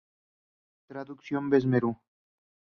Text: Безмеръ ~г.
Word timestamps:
Безмеръ 1.51 1.89
~г. 1.91 1.97